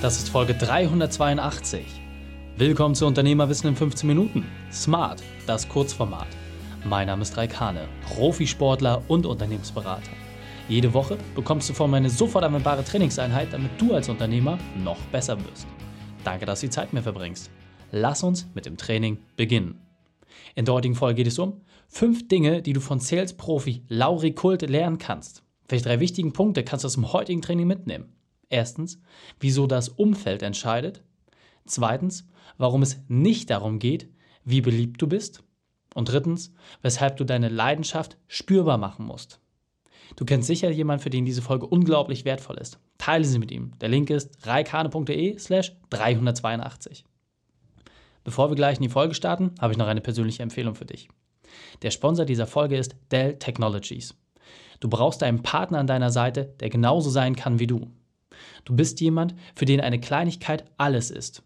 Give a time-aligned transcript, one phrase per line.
[0.00, 1.84] Das ist Folge 382.
[2.56, 4.46] Willkommen zu Unternehmerwissen in 15 Minuten.
[4.70, 6.28] Smart, das Kurzformat.
[6.84, 10.12] Mein Name ist Raikane, Profisportler und Unternehmensberater.
[10.68, 15.00] Jede Woche bekommst du von mir eine sofort anwendbare Trainingseinheit, damit du als Unternehmer noch
[15.10, 15.66] besser wirst.
[16.22, 17.50] Danke, dass du die Zeit mir verbringst.
[17.90, 19.80] Lass uns mit dem Training beginnen.
[20.54, 24.62] In der heutigen Folge geht es um fünf Dinge, die du von Sales-Profi Lauri Kult
[24.62, 25.42] lernen kannst.
[25.68, 28.12] Welche drei wichtigen Punkte kannst du aus dem heutigen Training mitnehmen?
[28.50, 29.00] Erstens,
[29.40, 31.02] wieso das Umfeld entscheidet.
[31.66, 34.08] Zweitens, warum es nicht darum geht,
[34.44, 35.42] wie beliebt du bist.
[35.94, 39.40] Und drittens, weshalb du deine Leidenschaft spürbar machen musst.
[40.16, 42.78] Du kennst sicher jemanden, für den diese Folge unglaublich wertvoll ist.
[42.96, 43.72] Teile sie mit ihm.
[43.80, 47.04] Der Link ist reikane.de slash 382.
[48.24, 51.08] Bevor wir gleich in die Folge starten, habe ich noch eine persönliche Empfehlung für dich.
[51.82, 54.14] Der Sponsor dieser Folge ist Dell Technologies.
[54.80, 57.90] Du brauchst einen Partner an deiner Seite, der genauso sein kann wie du.
[58.64, 61.42] Du bist jemand, für den eine Kleinigkeit alles ist.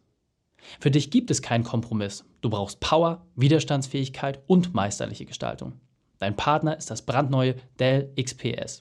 [0.80, 2.24] Für dich gibt es keinen Kompromiss.
[2.40, 5.80] Du brauchst Power, Widerstandsfähigkeit und meisterliche Gestaltung.
[6.18, 8.80] Dein Partner ist das brandneue Dell XPS.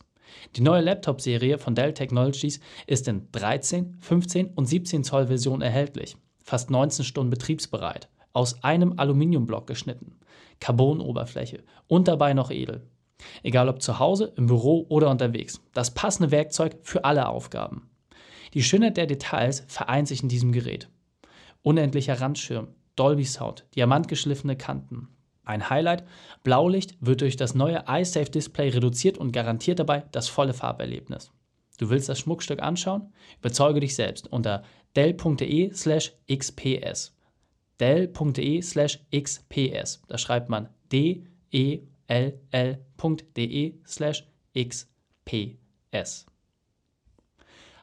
[0.56, 6.16] Die neue Laptop-Serie von Dell Technologies ist in 13, 15 und 17 Zoll Version erhältlich.
[6.44, 8.10] Fast 19 Stunden betriebsbereit.
[8.34, 10.16] Aus einem Aluminiumblock geschnitten.
[10.60, 12.88] Carbon-Oberfläche und dabei noch edel.
[13.44, 15.62] Egal ob zu Hause, im Büro oder unterwegs.
[15.74, 17.91] Das passende Werkzeug für alle Aufgaben.
[18.54, 20.90] Die Schönheit der Details vereint sich in diesem Gerät.
[21.64, 25.08] Unendlicher Randschirm, Dolby Sound, diamantgeschliffene Kanten.
[25.44, 26.04] Ein Highlight,
[26.44, 31.32] Blaulicht wird durch das neue iSafe Display reduziert und garantiert dabei das volle Farberlebnis.
[31.78, 33.12] Du willst das Schmuckstück anschauen?
[33.40, 34.64] Überzeuge dich selbst unter
[34.96, 37.16] dell.de slash xps.
[37.80, 40.02] dell.de slash xps.
[40.08, 41.24] Da schreibt man d-e-l-l.de
[43.88, 46.26] slash xps.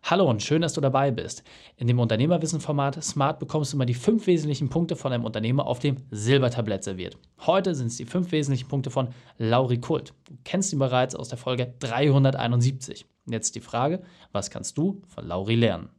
[0.05, 1.43] Hallo und schön, dass du dabei bist.
[1.77, 5.81] In dem Unternehmerwissen-Format Smart bekommst du immer die fünf wesentlichen Punkte von einem Unternehmer auf
[5.81, 7.19] dem Silbertablett serviert.
[7.41, 10.14] Heute sind es die fünf wesentlichen Punkte von Lauri Kult.
[10.25, 13.07] Du kennst ihn bereits aus der Folge 371.
[13.27, 15.91] Jetzt die Frage, was kannst du von Lauri lernen?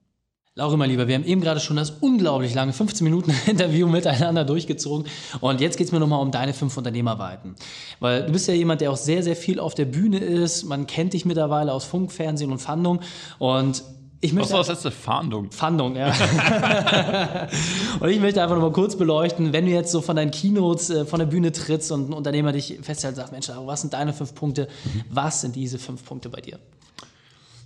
[0.56, 4.44] Lauri, mein Lieber, wir haben eben gerade schon das unglaublich lange 15 Minuten Interview miteinander
[4.44, 5.08] durchgezogen.
[5.40, 7.56] Und jetzt geht es mir nochmal um deine fünf Unternehmerweiten.
[8.00, 10.64] Weil du bist ja jemand, der auch sehr, sehr viel auf der Bühne ist.
[10.66, 13.00] Man kennt dich mittlerweile aus Funk, Fernsehen und Fandung.
[13.38, 13.84] Und
[14.22, 14.92] ich möchte, Was war das letzte?
[14.92, 15.50] Fahndung.
[15.52, 16.08] Fandung, ja.
[18.02, 21.06] und ich möchte einfach nochmal kurz beleuchten, wenn du jetzt so von deinen Keynotes äh,
[21.06, 24.12] von der Bühne trittst und ein Unternehmer dich festhält und sagt, Mensch, was sind deine
[24.12, 24.68] fünf Punkte?
[24.84, 25.04] Mhm.
[25.10, 26.60] Was sind diese fünf Punkte bei dir?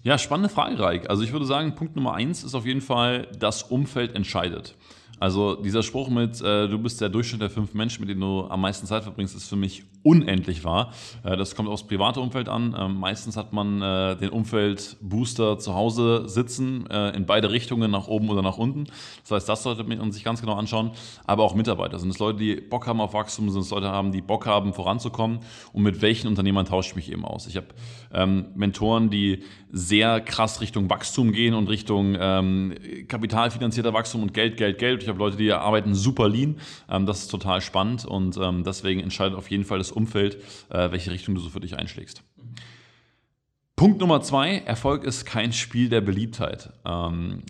[0.06, 1.10] Ja, spannende Frage, Reik.
[1.10, 4.76] Also ich würde sagen, Punkt Nummer eins ist auf jeden Fall, das Umfeld entscheidet.
[5.24, 8.46] Also dieser Spruch mit, äh, du bist der Durchschnitt der fünf Menschen, mit denen du
[8.50, 10.92] am meisten Zeit verbringst, ist für mich unendlich wahr.
[11.24, 12.76] Äh, das kommt aufs private Umfeld an.
[12.78, 18.10] Ähm, meistens hat man äh, den Umfeldbooster zu Hause sitzen, äh, in beide Richtungen, nach
[18.10, 18.84] oben oder nach unten.
[19.22, 20.92] Das heißt, das sollte man sich ganz genau anschauen.
[21.26, 22.00] Aber auch Mitarbeiter.
[22.00, 23.50] Sind es Leute, die Bock haben auf Wachstum?
[23.50, 25.40] Sind es Leute haben, die Bock haben, voranzukommen?
[25.72, 27.48] Und mit welchen Unternehmern tausche ich mich eben aus?
[27.48, 27.68] Ich habe
[28.14, 29.42] ähm, Mentoren, die
[29.72, 32.76] sehr krass Richtung Wachstum gehen und Richtung ähm,
[33.08, 35.02] kapitalfinanzierter Wachstum und Geld, Geld, Geld.
[35.02, 36.58] Ich habe Leute, die arbeiten super lean.
[36.90, 40.38] Ähm, das ist total spannend und ähm, deswegen entscheidet auf jeden Fall das Umfeld,
[40.70, 42.24] äh, welche Richtung du so für dich einschlägst.
[43.76, 46.72] Punkt Nummer zwei, Erfolg ist kein Spiel der Beliebtheit.
[46.86, 47.44] Ähm,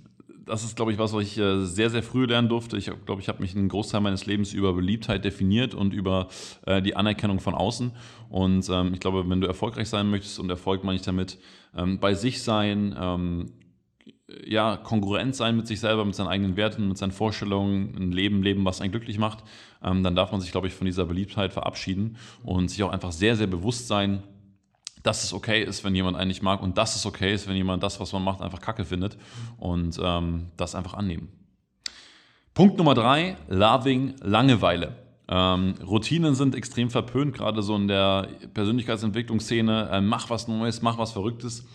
[0.46, 2.78] das ist, glaube ich, was, was ich äh, sehr, sehr früh lernen durfte.
[2.78, 6.28] Ich glaube, ich habe mich einen Großteil meines Lebens über Beliebtheit definiert und über
[6.66, 7.92] äh, die Anerkennung von außen.
[8.30, 11.40] Und ähm, ich glaube, wenn du erfolgreich sein möchtest, und Erfolg meine ich damit,
[11.76, 13.54] ähm, bei sich sein, ähm,
[14.46, 18.42] ja, kongruent sein mit sich selber, mit seinen eigenen Werten, mit seinen Vorstellungen, ein Leben
[18.42, 19.44] leben, was einen glücklich macht,
[19.84, 23.12] ähm, dann darf man sich, glaube ich, von dieser Beliebtheit verabschieden und sich auch einfach
[23.12, 24.24] sehr, sehr bewusst sein,
[25.04, 27.58] dass es okay ist, wenn jemand einen nicht mag und dass es okay ist, wenn
[27.58, 29.18] jemand das, was man macht, einfach kacke findet
[29.58, 31.28] und ähm, das einfach annehmen.
[32.54, 34.96] Punkt Nummer drei, Loving Langeweile.
[35.28, 39.90] Ähm, Routinen sind extrem verpönt, gerade so in der Persönlichkeitsentwicklungsszene.
[39.92, 41.66] Äh, mach was Neues, mach was Verrücktes.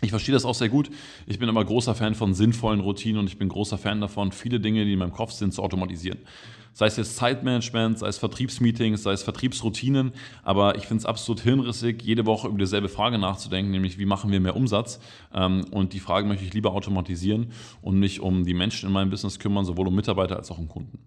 [0.00, 0.90] Ich verstehe das auch sehr gut.
[1.26, 4.60] Ich bin immer großer Fan von sinnvollen Routinen und ich bin großer Fan davon, viele
[4.60, 6.18] Dinge, die in meinem Kopf sind, zu automatisieren.
[6.72, 10.12] Sei es jetzt Zeitmanagement, sei es Vertriebsmeetings, sei es Vertriebsroutinen.
[10.44, 14.30] Aber ich finde es absolut hirnrissig, jede Woche über dieselbe Frage nachzudenken, nämlich wie machen
[14.30, 15.00] wir mehr Umsatz?
[15.34, 17.50] Ähm, und die Frage möchte ich lieber automatisieren
[17.82, 20.68] und mich um die Menschen in meinem Business kümmern, sowohl um Mitarbeiter als auch um
[20.68, 21.00] Kunden.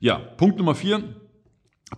[0.00, 1.04] Ja, Punkt Nummer vier.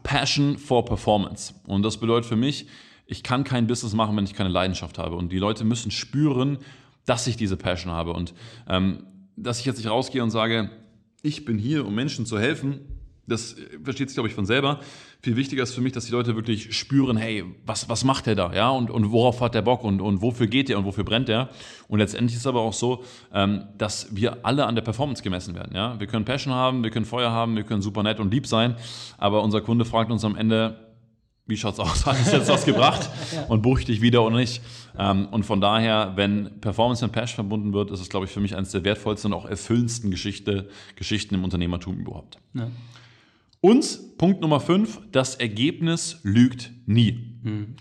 [0.02, 1.54] Passion for Performance.
[1.66, 2.66] Und das bedeutet für mich,
[3.06, 5.16] ich kann kein Business machen, wenn ich keine Leidenschaft habe.
[5.16, 6.58] Und die Leute müssen spüren,
[7.04, 8.12] dass ich diese Passion habe.
[8.12, 8.34] Und
[8.68, 9.04] ähm,
[9.36, 10.70] dass ich jetzt nicht rausgehe und sage,
[11.22, 12.80] ich bin hier, um Menschen zu helfen,
[13.26, 14.80] das versteht sich, glaube ich, von selber.
[15.22, 18.34] Viel wichtiger ist für mich, dass die Leute wirklich spüren, hey, was, was macht der
[18.34, 18.52] da?
[18.52, 21.28] Ja, und, und worauf hat der Bock und, und wofür geht der und wofür brennt
[21.28, 21.48] der?
[21.88, 23.02] Und letztendlich ist es aber auch so,
[23.32, 25.74] ähm, dass wir alle an der Performance gemessen werden.
[25.74, 28.46] Ja, wir können Passion haben, wir können Feuer haben, wir können super nett und lieb
[28.46, 28.76] sein,
[29.16, 30.93] aber unser Kunde fragt uns am Ende,
[31.46, 32.06] wie schaut's aus?
[32.06, 33.10] Hat es jetzt was gebracht?
[33.34, 33.44] ja.
[33.44, 34.62] Und buche ich dich wieder oder nicht?
[34.98, 38.40] Ähm, und von daher, wenn Performance und Passion verbunden wird, ist es, glaube ich, für
[38.40, 42.38] mich eines der wertvollsten und auch erfüllendsten Geschichte, Geschichten im Unternehmertum überhaupt.
[42.54, 42.70] Ja.
[43.64, 47.38] Und Punkt Nummer fünf, das Ergebnis lügt nie.
[47.42, 47.76] Mhm.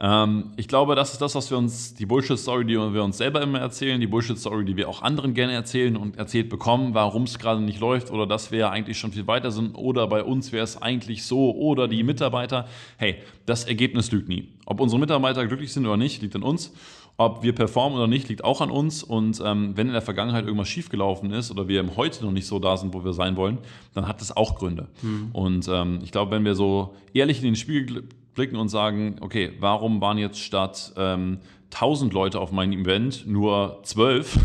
[0.00, 3.40] Ähm, ich glaube, das ist das, was wir uns, die Bullshit-Story, die wir uns selber
[3.40, 7.38] immer erzählen, die Bullshit-Story, die wir auch anderen gerne erzählen und erzählt bekommen, warum es
[7.38, 10.64] gerade nicht läuft oder dass wir eigentlich schon viel weiter sind oder bei uns wäre
[10.64, 12.66] es eigentlich so oder die Mitarbeiter.
[12.96, 14.48] Hey, das Ergebnis lügt nie.
[14.66, 16.72] Ob unsere Mitarbeiter glücklich sind oder nicht, liegt an uns.
[17.20, 19.02] Ob wir performen oder nicht, liegt auch an uns.
[19.02, 22.58] Und ähm, wenn in der Vergangenheit irgendwas schiefgelaufen ist oder wir heute noch nicht so
[22.58, 23.58] da sind, wo wir sein wollen,
[23.92, 24.88] dann hat das auch Gründe.
[25.02, 25.28] Mhm.
[25.34, 29.52] Und ähm, ich glaube, wenn wir so ehrlich in den Spiegel blicken und sagen, okay,
[29.60, 31.40] warum waren jetzt statt ähm,
[31.74, 34.38] 1000 Leute auf meinem Event nur 12?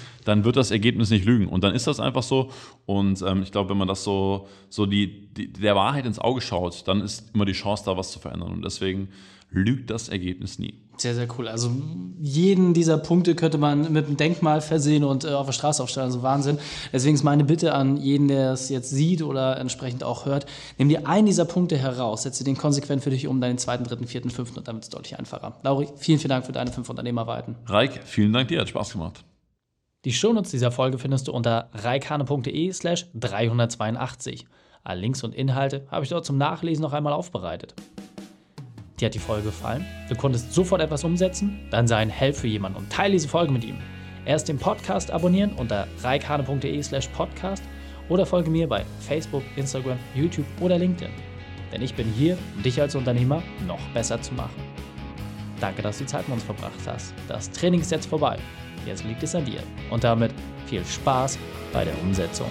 [0.24, 1.48] dann wird das Ergebnis nicht lügen.
[1.48, 2.50] Und dann ist das einfach so.
[2.86, 6.40] Und ähm, ich glaube, wenn man das so, so die, die, der Wahrheit ins Auge
[6.40, 8.52] schaut, dann ist immer die Chance da, was zu verändern.
[8.52, 9.10] Und deswegen
[9.50, 10.74] lügt das Ergebnis nie.
[11.06, 11.46] Sehr, sehr cool.
[11.46, 11.70] Also
[12.18, 16.06] jeden dieser Punkte könnte man mit einem Denkmal versehen und äh, auf der Straße aufstellen.
[16.06, 16.58] Also Wahnsinn.
[16.92, 20.46] Deswegen ist meine Bitte an jeden, der es jetzt sieht oder entsprechend auch hört,
[20.78, 24.08] nimm dir einen dieser Punkte heraus, setze den konsequent für dich um, deinen zweiten, dritten,
[24.08, 25.60] vierten, fünften und dann wird es deutlich einfacher.
[25.62, 27.54] Lauri, vielen, vielen Dank für deine fünf Unternehmerweiten.
[27.66, 29.22] Reik, vielen Dank dir, hat Spaß gemacht.
[30.04, 34.44] Die Shownotes dieser Folge findest du unter reikane.de slash 382.
[34.82, 37.76] Alle Links und Inhalte habe ich dort zum Nachlesen noch einmal aufbereitet.
[38.98, 39.84] Dir hat die Folge gefallen?
[40.08, 41.60] Du konntest sofort etwas umsetzen?
[41.70, 43.76] Dann sei ein Held für jemanden und teile diese Folge mit ihm.
[44.24, 47.62] Erst den Podcast abonnieren unter reikane.de slash podcast
[48.08, 51.12] oder folge mir bei Facebook, Instagram, YouTube oder LinkedIn.
[51.72, 54.62] Denn ich bin hier, um dich als Unternehmer noch besser zu machen.
[55.60, 57.12] Danke, dass du die Zeit mit uns verbracht hast.
[57.28, 58.38] Das Training ist jetzt vorbei.
[58.86, 59.60] Jetzt liegt es an dir.
[59.90, 60.32] Und damit
[60.66, 61.38] viel Spaß
[61.72, 62.50] bei der Umsetzung.